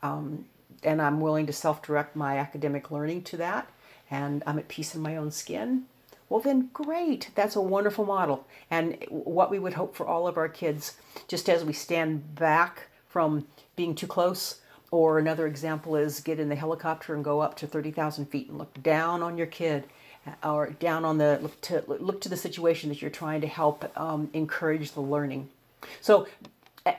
Um, 0.02 0.46
and 0.84 1.02
i'm 1.02 1.20
willing 1.20 1.48
to 1.48 1.54
self-direct 1.54 2.16
my 2.16 2.38
academic 2.38 2.92
learning 2.92 3.24
to 3.24 3.38
that. 3.38 3.70
And 4.10 4.42
i'm 4.48 4.58
at 4.58 4.70
peace 4.70 4.96
in 4.96 5.02
my 5.02 5.18
own 5.18 5.32
skin 5.32 5.86
well, 6.29 6.41
then 6.41 6.69
great. 6.74 7.29
That's 7.36 7.55
a 7.55 7.62
wonderful 7.62 8.05
model. 8.05 8.46
And 8.69 8.98
what 9.10 9.50
we 9.50 9.60
would 9.60 9.74
hope 9.74 9.96
for 9.96 10.05
all 10.05 10.27
of 10.27 10.38
our 10.38 10.50
kids, 10.50 10.98
just 11.27 11.50
as 11.50 11.63
we 11.63 11.74
stand 11.74 12.36
back 12.36 12.89
from 13.07 13.48
being 13.75 13.96
too 13.96 14.07
close. 14.07 14.62
Or 14.89 15.19
another 15.19 15.48
example 15.48 15.96
is 15.96 16.22
get 16.22 16.39
in 16.39 16.50
the 16.50 16.55
helicopter 16.55 17.13
and 17.13 17.24
go 17.24 17.41
up 17.41 17.55
to 17.57 17.67
30,000 17.67 18.25
feet 18.27 18.50
and 18.50 18.57
look 18.57 18.81
down 18.81 19.22
on 19.22 19.38
your 19.38 19.48
kid 19.48 19.84
or 20.43 20.69
down 20.72 21.05
on 21.05 21.17
the 21.17 21.39
look 21.41 21.60
to 21.62 21.84
look 21.88 22.22
to 22.22 22.29
the 22.29 22.38
situation 22.38 22.89
that 22.89 23.01
you're 23.01 23.12
trying 23.12 23.41
to 23.41 23.48
help 23.48 23.91
um, 24.00 24.29
encourage 24.34 24.91
the 24.91 25.01
learning. 25.01 25.50
So 26.01 26.27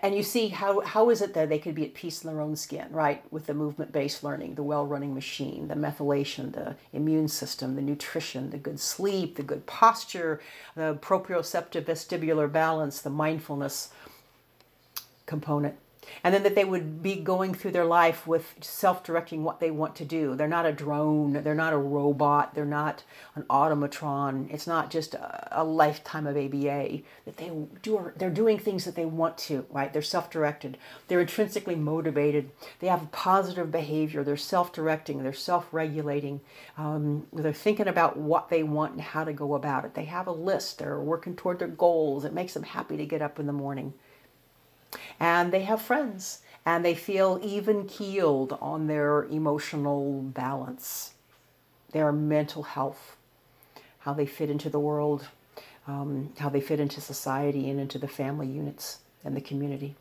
and 0.02 0.14
you 0.14 0.23
see 0.23 0.49
how 0.49 0.80
how 0.80 1.11
is 1.11 1.23
it 1.23 1.35
that 1.35 1.49
they 1.49 1.59
could 1.59 1.75
be 1.75 1.85
at 1.85 1.95
peace 1.95 2.23
in 2.23 2.30
their 2.30 2.40
own 2.40 2.57
skin 2.57 2.87
right? 2.90 3.23
With 3.33 3.47
the 3.47 3.54
movement 3.54 3.92
based 3.92 4.23
learning 4.23 4.54
the 4.54 4.62
well 4.62 4.87
running 4.87 5.14
machine 5.14 5.68
the 5.68 5.75
methylation 5.75 6.52
the 6.52 6.76
immune 6.92 7.28
system 7.28 7.75
the 7.75 7.83
nutrition 7.83 8.50
the 8.50 8.59
good 8.59 8.80
sleep 8.80 9.37
the 9.37 9.42
good 9.42 9.66
posture 9.66 10.40
the 10.75 10.99
proprioceptive 11.00 11.85
vestibular 11.85 12.50
balance 12.50 13.00
the 13.00 13.11
mindfulness 13.11 13.90
component 15.26 15.76
and 16.25 16.35
then 16.35 16.43
that 16.43 16.55
they 16.55 16.65
would 16.65 17.03
be 17.03 17.17
going 17.17 17.55
through 17.55 17.73
their 17.73 17.85
life 17.85 18.27
with 18.27 18.55
self-directing 18.61 19.45
what 19.45 19.61
they 19.61 19.71
want 19.71 19.95
to 19.97 20.05
do. 20.05 20.35
They're 20.35 20.49
not 20.49 20.67
a 20.67 20.73
drone. 20.73 21.33
They're 21.45 21.55
not 21.55 21.73
a 21.73 21.79
robot. 21.79 22.55
They're 22.55 22.65
not 22.65 23.05
an 23.35 23.45
automatron. 23.45 24.53
It's 24.53 24.67
not 24.67 24.91
just 24.91 25.15
a, 25.15 25.62
a 25.62 25.65
lifetime 25.65 26.27
of 26.27 26.37
ABA 26.37 27.00
that 27.25 27.37
they 27.37 27.50
do 27.83 28.12
they're 28.17 28.31
doing 28.31 28.59
things 28.59 28.85
that 28.85 28.95
they 28.95 29.05
want 29.05 29.37
to 29.38 29.67
right? 29.71 29.93
They're 29.93 30.03
self-directed. 30.03 30.79
They're 31.07 31.21
intrinsically 31.21 31.75
motivated. 31.75 32.50
They 32.81 32.88
have 32.88 33.11
positive 33.12 33.71
behavior. 33.71 34.25
They're 34.25 34.37
self-directing. 34.37 35.23
They're 35.23 35.33
self-regulating. 35.33 36.41
Um, 36.77 37.27
they're 37.33 37.53
thinking 37.53 37.88
about 37.88 38.17
what 38.17 38.49
they 38.49 38.62
want 38.62 38.93
and 38.93 39.00
how 39.00 39.25
to 39.25 39.33
go 39.33 39.55
about 39.55 39.85
it. 39.85 39.95
They 39.95 40.05
have 40.05 40.27
a 40.27 40.33
list. 40.33 40.79
They're 40.79 41.00
working 41.00 41.37
toward 41.37 41.59
their 41.59 41.69
goals. 41.69 42.25
It 42.25 42.33
makes 42.33 42.55
them 42.55 42.62
happy 42.62 42.97
to 42.97 43.07
get 43.07 43.23
up 43.23 43.38
in 43.38 43.47
the 43.47 43.53
morning 43.53 43.95
and 45.21 45.52
they 45.52 45.62
have 45.62 45.80
friends 45.83 46.40
and 46.64 46.85
they 46.85 46.95
feel 46.95 47.40
even 47.42 47.87
keeled 47.87 48.57
on 48.61 48.87
their 48.87 49.25
emotional 49.25 50.23
balance, 50.23 51.14
their 51.92 52.12
mental 52.12 52.62
health, 52.62 53.16
how 54.00 54.12
they 54.12 54.26
fit 54.26 54.50
into 54.50 54.68
the 54.68 54.80
world, 54.80 55.28
um, 55.87 56.33
how 56.38 56.49
they 56.49 56.61
fit 56.61 56.80
into 56.80 57.00
society 57.00 57.71
and 57.71 57.80
into 57.80 57.99
the 57.99 58.09
family 58.09 58.47
units 58.47 58.99
and 59.25 59.37
the 59.37 59.40
community. 59.40 59.97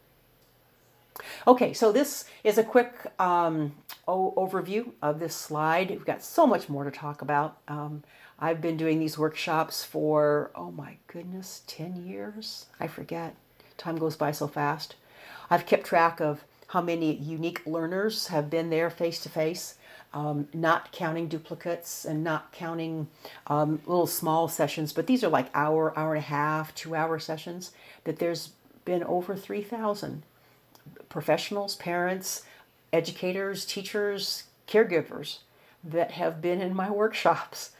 Okay, 1.48 1.74
so 1.74 1.91
this 1.91 2.25
is 2.44 2.58
a 2.58 2.63
quick 2.63 2.94
um, 3.20 3.74
o- 4.08 4.34
overview 4.38 4.91
of 5.01 5.20
this 5.20 5.36
slide. 5.36 5.89
We've 5.89 6.06
got 6.06 6.22
so 6.22 6.46
much 6.46 6.70
more 6.70 6.84
to 6.84 6.91
talk 6.91 7.22
about. 7.22 7.58
Um, 7.67 8.03
I've 8.39 8.62
been 8.62 8.77
doing 8.77 9.00
these 9.00 9.17
workshops 9.17 9.84
for, 9.84 10.51
oh 10.53 10.72
my 10.72 10.98
goodness, 11.08 11.63
10 11.67 12.06
years? 12.06 12.67
I 12.79 12.88
forget. 12.88 13.36
Time 13.77 13.98
goes 13.98 14.15
by 14.15 14.31
so 14.31 14.48
fast. 14.48 14.96
I've 15.50 15.65
kept 15.65 15.86
track 15.86 16.19
of 16.19 16.43
how 16.67 16.81
many 16.81 17.13
unique 17.15 17.65
learners 17.65 18.27
have 18.27 18.50
been 18.50 18.69
there 18.69 18.89
face 18.89 19.22
to 19.22 19.29
face, 19.29 19.75
not 20.53 20.91
counting 20.91 21.27
duplicates 21.27 22.03
and 22.05 22.24
not 22.24 22.51
counting 22.51 23.07
um, 23.48 23.81
little 23.86 24.07
small 24.07 24.48
sessions, 24.48 24.92
but 24.92 25.07
these 25.07 25.24
are 25.24 25.29
like 25.29 25.50
hour, 25.53 25.98
hour 25.98 26.16
and 26.16 26.24
a 26.24 26.27
half, 26.27 26.74
two 26.75 26.96
hour 26.96 27.20
sessions, 27.20 27.72
that 28.03 28.20
there's 28.20 28.51
been 28.85 29.03
over 29.03 29.35
3,000 29.35 30.24
professionals, 31.09 31.75
parents, 31.75 32.44
educators, 32.92 33.66
teachers, 33.66 34.46
caregivers 34.68 35.40
that 35.83 36.11
have 36.11 36.42
been 36.42 36.61
in 36.61 36.75
my 36.75 36.90
workshops. 37.01 37.72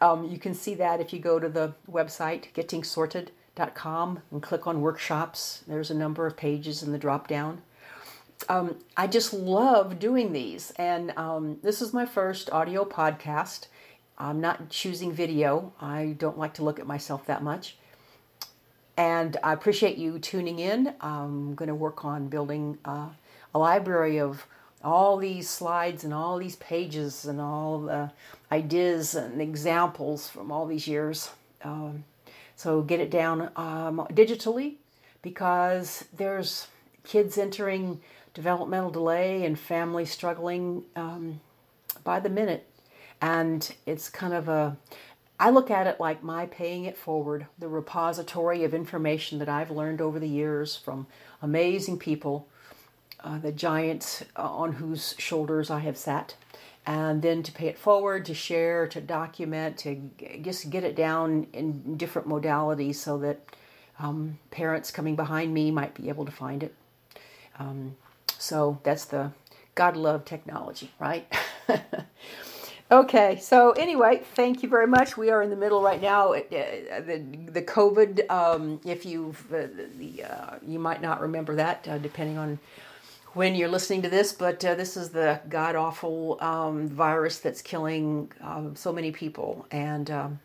Um, 0.00 0.28
you 0.28 0.38
can 0.38 0.54
see 0.54 0.74
that 0.74 1.00
if 1.00 1.12
you 1.12 1.18
go 1.18 1.38
to 1.38 1.48
the 1.48 1.74
website, 1.90 2.52
Getting 2.54 2.82
Sorted 2.82 3.30
com 3.74 4.20
and 4.30 4.42
click 4.42 4.66
on 4.66 4.80
workshops. 4.80 5.64
There's 5.66 5.90
a 5.90 5.94
number 5.94 6.26
of 6.26 6.36
pages 6.36 6.82
in 6.82 6.92
the 6.92 6.98
drop 6.98 7.26
down. 7.26 7.62
Um, 8.48 8.76
I 8.96 9.06
just 9.06 9.32
love 9.32 9.98
doing 9.98 10.32
these, 10.32 10.70
and 10.76 11.12
um, 11.16 11.58
this 11.62 11.80
is 11.80 11.94
my 11.94 12.04
first 12.04 12.50
audio 12.50 12.84
podcast. 12.84 13.66
I'm 14.18 14.40
not 14.40 14.68
choosing 14.70 15.12
video, 15.12 15.72
I 15.80 16.14
don't 16.18 16.38
like 16.38 16.54
to 16.54 16.64
look 16.64 16.78
at 16.78 16.86
myself 16.86 17.26
that 17.26 17.42
much. 17.42 17.76
And 18.96 19.36
I 19.42 19.52
appreciate 19.52 19.98
you 19.98 20.18
tuning 20.18 20.58
in. 20.58 20.94
I'm 21.02 21.54
going 21.54 21.68
to 21.68 21.74
work 21.74 22.04
on 22.04 22.28
building 22.28 22.78
uh, 22.84 23.08
a 23.54 23.58
library 23.58 24.18
of 24.18 24.46
all 24.82 25.16
these 25.16 25.50
slides 25.50 26.04
and 26.04 26.14
all 26.14 26.38
these 26.38 26.56
pages 26.56 27.26
and 27.26 27.40
all 27.40 27.80
the 27.80 28.10
ideas 28.50 29.14
and 29.14 29.40
examples 29.42 30.28
from 30.28 30.50
all 30.50 30.66
these 30.66 30.86
years. 30.86 31.30
Um, 31.62 32.04
so 32.56 32.80
get 32.80 33.00
it 33.00 33.10
down 33.10 33.50
um, 33.54 34.06
digitally 34.10 34.76
because 35.20 36.06
there's 36.16 36.68
kids 37.04 37.36
entering 37.36 38.00
developmental 38.32 38.90
delay 38.90 39.44
and 39.44 39.58
families 39.58 40.10
struggling 40.10 40.82
um, 40.96 41.40
by 42.02 42.18
the 42.18 42.30
minute. 42.30 42.66
And 43.20 43.74
it's 43.84 44.08
kind 44.08 44.32
of 44.32 44.48
a, 44.48 44.76
I 45.38 45.50
look 45.50 45.70
at 45.70 45.86
it 45.86 46.00
like 46.00 46.22
my 46.22 46.46
paying 46.46 46.86
it 46.86 46.96
forward, 46.96 47.46
the 47.58 47.68
repository 47.68 48.64
of 48.64 48.72
information 48.72 49.38
that 49.38 49.48
I've 49.48 49.70
learned 49.70 50.00
over 50.00 50.18
the 50.18 50.28
years 50.28 50.76
from 50.76 51.06
amazing 51.42 51.98
people, 51.98 52.48
uh, 53.22 53.38
the 53.38 53.52
giants 53.52 54.24
on 54.34 54.72
whose 54.72 55.14
shoulders 55.18 55.70
I 55.70 55.80
have 55.80 55.96
sat 55.96 56.36
and 56.86 57.20
then 57.20 57.42
to 57.42 57.50
pay 57.50 57.66
it 57.66 57.76
forward, 57.76 58.24
to 58.26 58.34
share, 58.34 58.86
to 58.86 59.00
document, 59.00 59.76
to 59.78 60.00
just 60.40 60.70
get 60.70 60.84
it 60.84 60.94
down 60.94 61.48
in 61.52 61.96
different 61.96 62.28
modalities 62.28 62.94
so 62.94 63.18
that 63.18 63.56
um, 63.98 64.38
parents 64.50 64.92
coming 64.92 65.16
behind 65.16 65.52
me 65.52 65.70
might 65.72 65.94
be 65.94 66.08
able 66.08 66.24
to 66.24 66.30
find 66.30 66.62
it. 66.62 66.74
Um, 67.58 67.96
so 68.38 68.78
that's 68.84 69.06
the 69.06 69.32
God 69.74 69.96
love 69.96 70.24
technology, 70.24 70.92
right? 71.00 71.26
okay, 72.90 73.36
so 73.40 73.72
anyway, 73.72 74.22
thank 74.34 74.62
you 74.62 74.68
very 74.68 74.86
much. 74.86 75.16
We 75.16 75.30
are 75.30 75.42
in 75.42 75.50
the 75.50 75.56
middle 75.56 75.82
right 75.82 76.00
now. 76.00 76.34
Uh, 76.34 76.40
the, 76.48 77.24
the 77.48 77.62
COVID, 77.62 78.30
um, 78.30 78.80
if 78.84 79.04
you've, 79.04 79.52
uh, 79.52 79.66
the, 79.98 80.22
uh, 80.22 80.58
you 80.64 80.78
might 80.78 81.02
not 81.02 81.20
remember 81.20 81.56
that, 81.56 81.88
uh, 81.88 81.98
depending 81.98 82.38
on 82.38 82.60
when 83.36 83.54
you're 83.54 83.68
listening 83.68 84.00
to 84.00 84.08
this, 84.08 84.32
but 84.32 84.64
uh, 84.64 84.74
this 84.74 84.96
is 84.96 85.10
the 85.10 85.38
god 85.50 85.76
awful 85.76 86.38
um, 86.40 86.88
virus 86.88 87.38
that's 87.38 87.60
killing 87.60 88.32
um, 88.40 88.74
so 88.74 88.90
many 88.90 89.12
people. 89.12 89.66
And 89.70 90.10
um, 90.10 90.40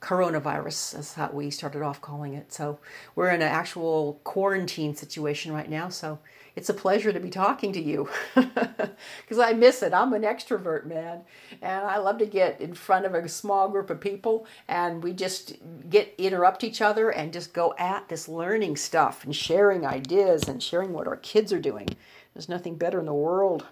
coronavirus 0.00 0.96
is 1.00 1.14
how 1.14 1.30
we 1.32 1.50
started 1.50 1.82
off 1.82 2.00
calling 2.00 2.34
it. 2.34 2.52
So 2.52 2.78
we're 3.16 3.30
in 3.30 3.42
an 3.42 3.48
actual 3.48 4.20
quarantine 4.22 4.94
situation 4.94 5.52
right 5.52 5.68
now. 5.68 5.88
So 5.88 6.20
it's 6.54 6.68
a 6.68 6.74
pleasure 6.74 7.12
to 7.12 7.20
be 7.20 7.30
talking 7.30 7.72
to 7.72 7.80
you 7.80 8.08
because 8.34 9.38
I 9.38 9.52
miss 9.52 9.82
it. 9.82 9.92
I'm 9.92 10.12
an 10.12 10.22
extrovert, 10.22 10.84
man, 10.86 11.22
and 11.62 11.86
I 11.86 11.98
love 11.98 12.18
to 12.18 12.26
get 12.26 12.60
in 12.60 12.74
front 12.74 13.06
of 13.06 13.14
a 13.14 13.28
small 13.28 13.68
group 13.68 13.90
of 13.90 14.00
people 14.00 14.46
and 14.68 15.02
we 15.02 15.12
just 15.12 15.56
get 15.88 16.14
interrupt 16.16 16.64
each 16.64 16.80
other 16.80 17.10
and 17.10 17.32
just 17.32 17.52
go 17.52 17.74
at 17.78 18.08
this 18.08 18.28
learning 18.28 18.76
stuff 18.76 19.24
and 19.24 19.34
sharing 19.34 19.84
ideas 19.84 20.48
and 20.48 20.62
sharing 20.62 20.92
what 20.92 21.08
our 21.08 21.16
kids 21.16 21.52
are 21.52 21.60
doing. 21.60 21.88
There's 22.34 22.48
nothing 22.48 22.76
better 22.76 22.98
in 23.00 23.06
the 23.06 23.14
world. 23.14 23.66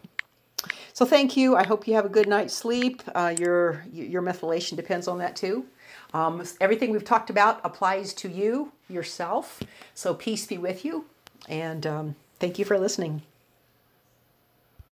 So 0.93 1.05
thank 1.05 1.37
you. 1.37 1.55
I 1.55 1.65
hope 1.65 1.87
you 1.87 1.95
have 1.95 2.05
a 2.05 2.09
good 2.09 2.29
night's 2.29 2.55
sleep. 2.55 3.03
Uh, 3.15 3.35
your 3.39 3.85
your 3.93 4.23
methylation 4.23 4.77
depends 4.77 5.07
on 5.07 5.19
that 5.19 5.37
too. 5.37 5.67
Um, 6.13 6.43
everything 6.61 6.91
we've 6.91 7.05
talked 7.05 7.31
about 7.31 7.61
applies 7.63 8.13
to 8.15 8.29
you 8.29 8.73
yourself. 8.89 9.63
So 9.95 10.15
peace 10.15 10.47
be 10.47 10.59
with 10.59 10.85
you, 10.85 11.05
and 11.49 11.87
um, 11.87 12.17
thank 12.41 12.59
you 12.59 12.65
for 12.65 12.79
listening. 12.79 13.23